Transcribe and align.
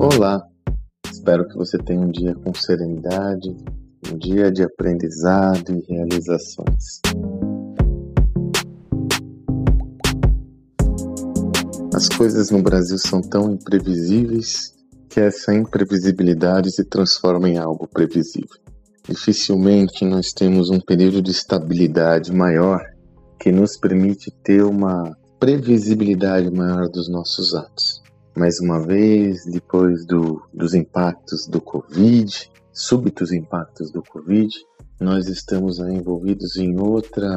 Olá, 0.00 0.46
espero 1.12 1.48
que 1.48 1.56
você 1.56 1.76
tenha 1.76 1.98
um 1.98 2.12
dia 2.12 2.32
com 2.32 2.54
serenidade, 2.54 3.48
um 4.08 4.16
dia 4.16 4.48
de 4.48 4.62
aprendizado 4.62 5.72
e 5.74 5.92
realizações. 5.92 7.00
As 11.92 12.08
coisas 12.08 12.48
no 12.52 12.62
Brasil 12.62 12.96
são 12.96 13.20
tão 13.20 13.50
imprevisíveis 13.50 14.72
que 15.08 15.18
essa 15.18 15.52
imprevisibilidade 15.52 16.70
se 16.70 16.84
transforma 16.84 17.48
em 17.48 17.58
algo 17.58 17.88
previsível. 17.88 18.56
Dificilmente 19.02 20.04
nós 20.04 20.32
temos 20.32 20.70
um 20.70 20.78
período 20.78 21.20
de 21.20 21.32
estabilidade 21.32 22.32
maior 22.32 22.80
que 23.40 23.50
nos 23.50 23.76
permite 23.76 24.30
ter 24.44 24.62
uma 24.62 25.12
previsibilidade 25.40 26.48
maior 26.52 26.88
dos 26.88 27.08
nossos 27.08 27.52
atos. 27.52 28.07
Mais 28.38 28.60
uma 28.60 28.80
vez, 28.80 29.44
depois 29.46 30.06
do, 30.06 30.40
dos 30.54 30.72
impactos 30.72 31.48
do 31.48 31.60
Covid, 31.60 32.48
súbitos 32.72 33.32
impactos 33.32 33.90
do 33.90 34.00
Covid, 34.00 34.48
nós 35.00 35.26
estamos 35.26 35.80
envolvidos 35.80 36.56
em 36.56 36.78
outra 36.78 37.28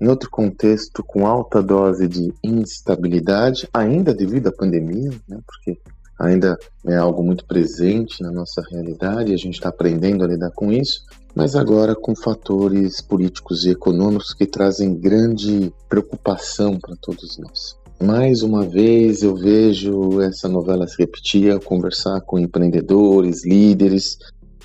em 0.00 0.06
outro 0.06 0.30
contexto 0.30 1.02
com 1.02 1.26
alta 1.26 1.60
dose 1.60 2.06
de 2.06 2.32
instabilidade, 2.44 3.68
ainda 3.74 4.14
devido 4.14 4.46
à 4.46 4.52
pandemia, 4.52 5.10
né, 5.28 5.40
porque 5.44 5.80
ainda 6.16 6.56
é 6.86 6.96
algo 6.96 7.24
muito 7.24 7.44
presente 7.44 8.22
na 8.22 8.30
nossa 8.30 8.62
realidade, 8.70 9.34
a 9.34 9.38
gente 9.38 9.54
está 9.54 9.70
aprendendo 9.70 10.22
a 10.22 10.28
lidar 10.28 10.52
com 10.52 10.70
isso, 10.70 11.00
mas 11.34 11.56
agora 11.56 11.96
com 11.96 12.14
fatores 12.14 13.00
políticos 13.00 13.64
e 13.64 13.70
econômicos 13.70 14.32
que 14.32 14.46
trazem 14.46 14.94
grande 14.94 15.72
preocupação 15.88 16.78
para 16.78 16.94
todos 17.00 17.36
nós. 17.38 17.76
Mais 18.02 18.42
uma 18.42 18.62
vez 18.62 19.22
eu 19.22 19.34
vejo 19.34 20.20
essa 20.20 20.48
novela 20.48 20.86
se 20.86 20.98
repetir 20.98 21.58
conversar 21.60 22.20
com 22.20 22.38
empreendedores, 22.38 23.44
líderes 23.44 24.18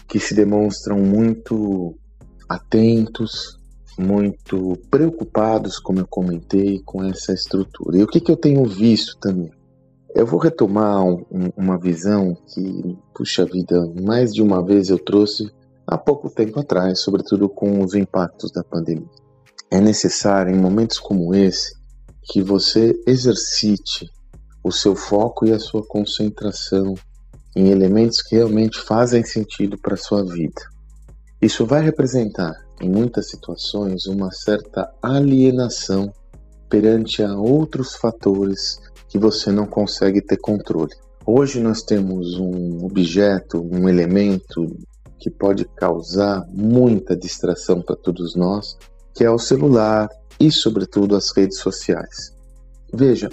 que 0.07 0.19
se 0.19 0.33
demonstram 0.35 0.99
muito 0.99 1.95
atentos, 2.49 3.57
muito 3.97 4.77
preocupados, 4.89 5.79
como 5.79 5.99
eu 5.99 6.07
comentei, 6.07 6.81
com 6.83 7.03
essa 7.03 7.33
estrutura. 7.33 7.97
E 7.97 8.03
o 8.03 8.07
que, 8.07 8.19
que 8.19 8.29
eu 8.29 8.35
tenho 8.35 8.65
visto 8.65 9.17
também? 9.19 9.51
Eu 10.13 10.25
vou 10.25 10.37
retomar 10.37 11.01
um, 11.05 11.23
uma 11.55 11.79
visão 11.79 12.35
que, 12.53 12.97
puxa 13.15 13.45
vida, 13.45 13.89
mais 14.01 14.33
de 14.33 14.41
uma 14.41 14.61
vez 14.61 14.89
eu 14.89 14.99
trouxe 14.99 15.49
há 15.87 15.97
pouco 15.97 16.29
tempo 16.29 16.59
atrás, 16.59 16.99
sobretudo 16.99 17.47
com 17.47 17.81
os 17.81 17.95
impactos 17.95 18.51
da 18.51 18.61
pandemia. 18.61 19.07
É 19.69 19.79
necessário, 19.79 20.53
em 20.53 20.59
momentos 20.59 20.99
como 20.99 21.33
esse, 21.33 21.80
que 22.23 22.41
você 22.41 22.99
exercite 23.07 24.09
o 24.63 24.71
seu 24.71 24.95
foco 24.95 25.45
e 25.45 25.51
a 25.51 25.59
sua 25.59 25.83
concentração 25.85 26.93
em 27.55 27.69
elementos 27.69 28.21
que 28.21 28.35
realmente 28.35 28.79
fazem 28.79 29.23
sentido 29.23 29.77
para 29.77 29.97
sua 29.97 30.23
vida. 30.23 30.61
Isso 31.41 31.65
vai 31.65 31.81
representar, 31.81 32.53
em 32.79 32.89
muitas 32.89 33.29
situações, 33.29 34.05
uma 34.05 34.31
certa 34.31 34.89
alienação 35.01 36.13
perante 36.69 37.23
a 37.23 37.35
outros 37.35 37.95
fatores 37.95 38.79
que 39.09 39.17
você 39.17 39.51
não 39.51 39.65
consegue 39.65 40.21
ter 40.21 40.37
controle. 40.37 40.93
Hoje 41.25 41.59
nós 41.59 41.81
temos 41.81 42.39
um 42.39 42.85
objeto, 42.85 43.61
um 43.61 43.89
elemento 43.89 44.65
que 45.19 45.29
pode 45.29 45.65
causar 45.75 46.45
muita 46.49 47.15
distração 47.15 47.81
para 47.81 47.95
todos 47.95 48.35
nós, 48.35 48.77
que 49.13 49.23
é 49.23 49.29
o 49.29 49.37
celular 49.37 50.07
e, 50.41 50.51
sobretudo, 50.51 51.15
as 51.15 51.31
redes 51.35 51.59
sociais. 51.59 52.35
Veja, 52.93 53.29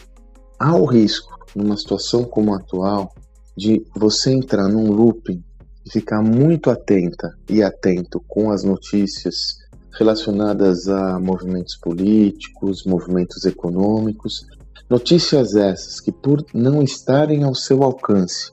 há 0.59 0.77
o 0.77 0.85
risco, 0.85 1.37
numa 1.55 1.77
situação 1.77 2.25
como 2.25 2.55
a 2.55 2.59
atual, 2.59 3.13
de 3.57 3.85
você 3.97 4.31
entrar 4.31 4.69
num 4.69 4.93
looping 4.93 5.43
e 5.85 5.91
ficar 5.91 6.23
muito 6.23 6.71
atenta 6.71 7.37
e 7.49 7.63
atento 7.63 8.23
com 8.29 8.51
as 8.51 8.63
notícias 8.63 9.57
relacionadas 9.99 10.87
a 10.87 11.19
movimentos 11.19 11.77
políticos, 11.77 12.85
movimentos 12.85 13.45
econômicos 13.45 14.47
Notícias 14.89 15.55
essas 15.55 16.01
que, 16.01 16.11
por 16.11 16.43
não 16.55 16.83
estarem 16.83 17.45
ao 17.45 17.55
seu 17.55 17.83
alcance, 17.83 18.51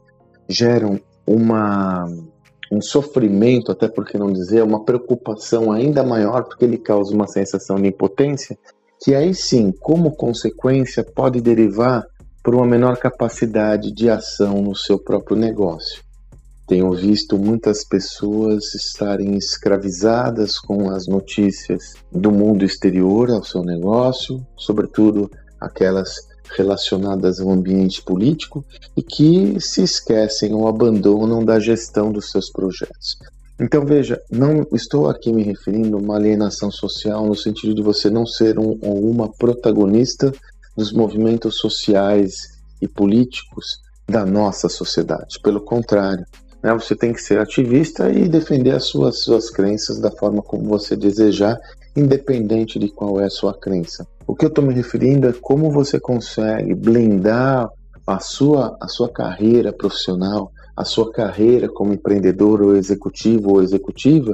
geram 0.49 0.99
uma, 1.25 2.05
um 2.75 2.81
sofrimento, 2.81 3.71
até 3.71 3.87
por 3.87 4.05
que 4.05 4.17
não 4.17 4.31
dizer, 4.31 4.61
uma 4.63 4.83
preocupação 4.83 5.71
ainda 5.71 6.03
maior, 6.03 6.43
porque 6.43 6.65
ele 6.65 6.77
causa 6.77 7.13
uma 7.13 7.27
sensação 7.27 7.77
de 7.77 7.87
impotência, 7.87 8.57
que 9.01 9.15
aí 9.15 9.33
sim, 9.33 9.71
como 9.71 10.15
consequência, 10.15 11.03
pode 11.03 11.39
derivar 11.39 12.05
por 12.43 12.53
uma 12.53 12.65
menor 12.65 12.97
capacidade 12.97 13.91
de 13.91 14.09
ação 14.09 14.61
no 14.61 14.75
seu 14.75 14.99
próprio 14.99 15.37
negócio. 15.37 16.03
Tenho 16.67 16.91
visto 16.93 17.37
muitas 17.37 17.85
pessoas 17.85 18.73
estarem 18.73 19.35
escravizadas 19.37 20.59
com 20.59 20.89
as 20.89 21.07
notícias 21.07 21.93
do 22.11 22.31
mundo 22.31 22.65
exterior 22.65 23.29
ao 23.29 23.43
seu 23.43 23.61
negócio, 23.61 24.45
sobretudo 24.57 25.29
aquelas 25.61 26.27
relacionadas 26.55 27.39
ao 27.39 27.51
ambiente 27.51 28.01
político 28.01 28.63
e 28.95 29.01
que 29.01 29.59
se 29.59 29.81
esquecem 29.83 30.53
ou 30.53 30.67
abandonam 30.67 31.43
da 31.43 31.59
gestão 31.59 32.11
dos 32.11 32.31
seus 32.31 32.51
projetos. 32.51 33.17
Então 33.59 33.85
veja, 33.85 34.21
não 34.29 34.67
estou 34.73 35.09
aqui 35.09 35.31
me 35.31 35.43
referindo 35.43 35.95
a 35.95 35.99
uma 35.99 36.17
alienação 36.17 36.69
social 36.69 37.25
no 37.25 37.35
sentido 37.35 37.73
de 37.73 37.81
você 37.81 38.09
não 38.09 38.25
ser 38.25 38.59
um 38.59 38.77
uma 38.81 39.31
protagonista 39.31 40.33
dos 40.75 40.91
movimentos 40.91 41.57
sociais 41.57 42.55
e 42.81 42.87
políticos 42.87 43.79
da 44.07 44.25
nossa 44.25 44.67
sociedade. 44.67 45.39
Pelo 45.41 45.61
contrário, 45.61 46.25
né, 46.61 46.73
você 46.73 46.95
tem 46.95 47.13
que 47.13 47.21
ser 47.21 47.39
ativista 47.39 48.09
e 48.09 48.27
defender 48.27 48.71
as 48.71 48.85
suas, 48.85 49.21
suas 49.21 49.49
crenças 49.49 49.99
da 49.99 50.11
forma 50.11 50.41
como 50.41 50.63
você 50.63 50.95
desejar, 50.95 51.57
independente 51.95 52.77
de 52.77 52.89
qual 52.89 53.19
é 53.19 53.25
a 53.25 53.29
sua 53.29 53.53
crença. 53.53 54.05
O 54.27 54.35
que 54.35 54.45
eu 54.45 54.49
estou 54.49 54.63
me 54.63 54.73
referindo 54.73 55.27
é 55.27 55.33
como 55.33 55.71
você 55.71 55.99
consegue 55.99 56.73
blindar 56.73 57.69
a 58.05 58.19
sua, 58.19 58.77
a 58.81 58.87
sua 58.87 59.09
carreira 59.09 59.71
profissional, 59.71 60.51
a 60.75 60.83
sua 60.83 61.11
carreira 61.11 61.69
como 61.69 61.93
empreendedor 61.93 62.61
ou 62.61 62.75
executivo 62.75 63.53
ou 63.53 63.63
executiva 63.63 64.33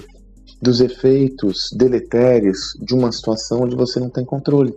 dos 0.61 0.81
efeitos 0.81 1.69
deletérios 1.75 2.77
de 2.81 2.93
uma 2.93 3.11
situação 3.11 3.61
onde 3.61 3.75
você 3.75 3.99
não 3.99 4.09
tem 4.09 4.25
controle. 4.25 4.75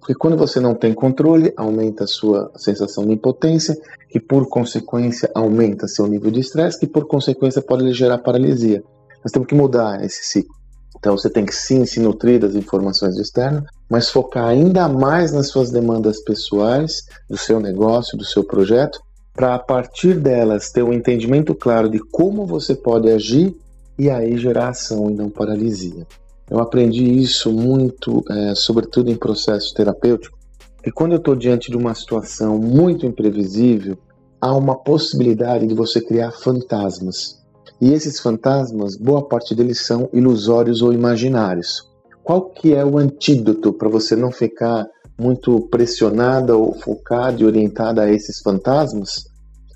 Porque 0.00 0.14
quando 0.14 0.36
você 0.36 0.58
não 0.58 0.74
tem 0.74 0.92
controle, 0.92 1.52
aumenta 1.56 2.04
a 2.04 2.08
sua 2.08 2.50
sensação 2.56 3.06
de 3.06 3.12
impotência, 3.12 3.76
que 4.08 4.18
por 4.18 4.48
consequência 4.48 5.30
aumenta 5.32 5.86
seu 5.86 6.08
nível 6.08 6.30
de 6.30 6.40
estresse, 6.40 6.80
que 6.80 6.88
por 6.88 7.06
consequência 7.06 7.62
pode 7.62 7.92
gerar 7.92 8.18
paralisia. 8.18 8.82
Nós 9.24 9.30
temos 9.30 9.46
que 9.46 9.54
mudar 9.54 10.04
esse 10.04 10.24
ciclo. 10.24 10.61
Então 10.98 11.16
você 11.16 11.28
tem 11.28 11.44
que 11.44 11.54
sim 11.54 11.84
se 11.84 12.00
nutrir 12.00 12.40
das 12.40 12.54
informações 12.54 13.16
externas, 13.16 13.64
mas 13.88 14.10
focar 14.10 14.46
ainda 14.46 14.88
mais 14.88 15.32
nas 15.32 15.48
suas 15.48 15.70
demandas 15.70 16.22
pessoais, 16.22 17.02
do 17.28 17.36
seu 17.36 17.60
negócio, 17.60 18.16
do 18.16 18.24
seu 18.24 18.44
projeto, 18.44 19.00
para 19.34 19.54
a 19.54 19.58
partir 19.58 20.14
delas 20.14 20.70
ter 20.70 20.82
um 20.82 20.92
entendimento 20.92 21.54
claro 21.54 21.88
de 21.88 21.98
como 21.98 22.46
você 22.46 22.74
pode 22.74 23.10
agir 23.10 23.56
e 23.98 24.10
aí 24.10 24.36
gerar 24.36 24.70
ação 24.70 25.10
e 25.10 25.14
não 25.14 25.30
paralisia. 25.30 26.06
Eu 26.50 26.58
aprendi 26.58 27.04
isso 27.04 27.50
muito, 27.50 28.22
é, 28.28 28.54
sobretudo 28.54 29.10
em 29.10 29.16
processo 29.16 29.72
terapêutico, 29.74 30.38
que 30.82 30.90
quando 30.90 31.12
eu 31.12 31.18
estou 31.18 31.34
diante 31.34 31.70
de 31.70 31.76
uma 31.76 31.94
situação 31.94 32.58
muito 32.58 33.06
imprevisível, 33.06 33.96
há 34.40 34.54
uma 34.54 34.76
possibilidade 34.76 35.66
de 35.66 35.74
você 35.74 36.00
criar 36.00 36.32
fantasmas. 36.32 37.41
E 37.82 37.92
esses 37.92 38.20
fantasmas, 38.20 38.96
boa 38.96 39.26
parte 39.26 39.56
deles 39.56 39.84
são 39.84 40.08
ilusórios 40.12 40.82
ou 40.82 40.92
imaginários. 40.92 41.82
Qual 42.22 42.48
que 42.48 42.72
é 42.72 42.84
o 42.84 42.96
antídoto 42.96 43.72
para 43.72 43.88
você 43.88 44.14
não 44.14 44.30
ficar 44.30 44.86
muito 45.18 45.62
pressionada 45.62 46.56
ou 46.56 46.78
focada 46.78 47.42
e 47.42 47.44
orientada 47.44 48.02
a 48.02 48.08
esses 48.08 48.38
fantasmas? 48.38 49.24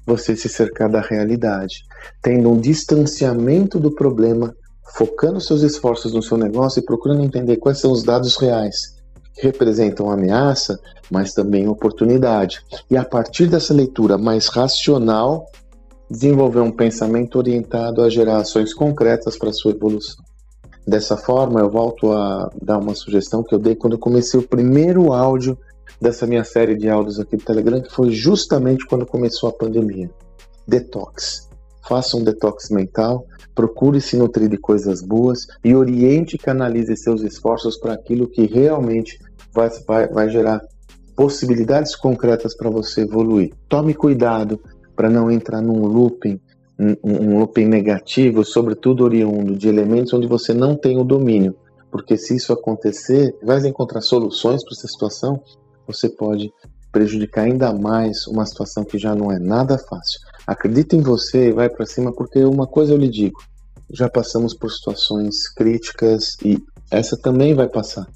Você 0.07 0.37
se 0.37 0.49
cercar 0.49 0.89
da 0.89 1.01
realidade, 1.01 1.79
tendo 2.23 2.49
um 2.49 2.61
distanciamento 2.61 3.81
do 3.81 3.93
problema, 3.93 4.55
focando 4.95 5.41
seus 5.41 5.63
esforços 5.63 6.15
no 6.15 6.23
seu 6.23 6.37
negócio 6.37 6.79
e 6.79 6.85
procurando 6.85 7.25
entender 7.25 7.57
quais 7.57 7.81
são 7.81 7.91
os 7.91 8.05
dados 8.05 8.37
reais 8.37 8.95
que 9.35 9.43
representam 9.43 10.13
ameaça, 10.13 10.79
mas 11.11 11.35
também 11.35 11.67
oportunidade. 11.67 12.61
E 12.89 12.97
a 12.97 13.05
partir 13.05 13.49
dessa 13.49 13.75
leitura 13.75 14.17
mais 14.17 14.47
racional, 14.47 15.45
desenvolver 16.11 16.61
um 16.61 16.71
pensamento 16.71 17.37
orientado 17.37 18.03
a 18.03 18.09
gerar 18.09 18.39
ações 18.39 18.73
concretas 18.73 19.37
para 19.37 19.53
sua 19.53 19.73
evolução. 19.73 20.25
Dessa 20.87 21.17
forma, 21.17 21.61
eu 21.61 21.69
volto 21.69 22.13
a 22.13 22.49
dar 22.63 22.79
uma 22.79 22.95
sugestão 22.95 23.43
que 23.43 23.55
eu 23.55 23.59
dei 23.59 23.75
quando 23.75 23.95
eu 23.95 23.99
comecei 23.99 24.39
o 24.39 24.47
primeiro 24.47 25.13
áudio 25.13 25.59
dessa 26.01 26.27
minha 26.27 26.45
série 26.45 26.77
de 26.77 26.89
áudios 26.89 27.19
aqui 27.19 27.37
do 27.37 27.45
Telegram, 27.45 27.81
que 27.81 27.93
foi 27.93 28.11
justamente 28.11 28.87
quando 28.87 29.05
começou 29.05 29.49
a 29.49 29.53
pandemia. 29.53 30.09
Detox. 30.67 31.49
Faça 31.89 32.17
um 32.17 32.23
detox 32.23 32.71
mental, 32.71 33.25
procure 33.55 34.01
se 34.01 34.17
nutrir 34.17 34.49
de 34.49 34.59
coisas 34.59 35.01
boas 35.01 35.47
e 35.65 35.75
oriente 35.75 36.35
e 36.35 36.39
canalize 36.39 36.97
seus 36.97 37.23
esforços 37.23 37.79
para 37.79 37.93
aquilo 37.93 38.29
que 38.29 38.47
realmente 38.47 39.19
vai, 39.53 39.71
vai, 39.87 40.09
vai 40.09 40.29
gerar 40.29 40.61
possibilidades 41.17 41.97
concretas 41.97 42.57
para 42.57 42.69
você 42.69 43.03
evoluir. 43.03 43.53
Tome 43.69 43.95
cuidado 43.95 44.61
para 44.97 45.11
não 45.11 45.31
entrar 45.31 45.61
num 45.61 45.87
looping, 45.87 46.41
um, 46.79 46.97
um 47.05 47.39
looping 47.39 47.67
negativo, 47.67 48.45
sobretudo 48.45 49.05
oriundo 49.05 49.55
de 49.55 49.69
elementos 49.69 50.13
onde 50.13 50.27
você 50.27 50.53
não 50.53 50.75
tem 50.75 50.99
o 50.99 51.05
domínio. 51.05 51.55
Porque 51.91 52.17
se 52.17 52.35
isso 52.35 52.53
acontecer, 52.53 53.37
vai 53.43 53.65
encontrar 53.67 54.01
soluções 54.01 54.65
para 54.65 54.73
essa 54.73 54.89
situação, 54.89 55.41
você 55.87 56.09
pode 56.09 56.53
prejudicar 56.91 57.43
ainda 57.43 57.73
mais 57.73 58.27
uma 58.27 58.47
situação 58.47 58.85
que 58.85 58.99
já 58.99 59.15
não 59.15 59.31
é 59.31 59.39
nada 59.39 59.79
fácil. 59.79 60.19
Acredita 60.47 60.97
em 60.97 61.01
você 61.01 61.49
e 61.49 61.53
vai 61.53 61.69
para 61.69 61.87
cima, 61.87 62.13
porque 62.13 62.43
uma 62.45 62.67
coisa 62.67 62.93
eu 62.93 62.99
lhe 62.99 63.09
digo: 63.09 63.39
já 63.91 64.09
passamos 64.09 64.55
por 64.55 64.71
situações 64.71 65.49
críticas 65.49 66.37
e 66.45 66.59
essa 66.91 67.17
também 67.17 67.55
vai 67.55 67.69
passar. 67.69 68.07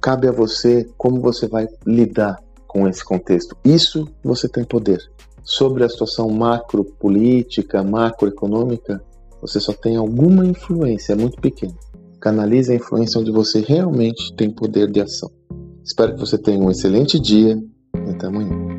Cabe 0.00 0.28
a 0.28 0.32
você 0.32 0.86
como 0.96 1.20
você 1.20 1.46
vai 1.46 1.66
lidar 1.86 2.36
com 2.66 2.86
esse 2.86 3.04
contexto. 3.04 3.56
Isso 3.64 4.06
você 4.22 4.48
tem 4.48 4.64
poder. 4.64 5.00
Sobre 5.48 5.84
a 5.84 5.88
situação 5.88 6.28
macro 6.28 6.84
política, 6.84 7.80
macroeconômica, 7.80 9.00
você 9.40 9.60
só 9.60 9.72
tem 9.72 9.94
alguma 9.94 10.44
influência, 10.44 11.12
é 11.12 11.16
muito 11.16 11.40
pequena. 11.40 11.72
Canalize 12.20 12.72
a 12.72 12.74
influência 12.74 13.20
onde 13.20 13.30
você 13.30 13.60
realmente 13.60 14.34
tem 14.34 14.50
poder 14.50 14.90
de 14.90 15.00
ação. 15.00 15.30
Espero 15.84 16.14
que 16.14 16.20
você 16.20 16.36
tenha 16.36 16.58
um 16.58 16.68
excelente 16.68 17.20
dia 17.20 17.56
e 17.94 18.10
até 18.10 18.26
amanhã. 18.26 18.75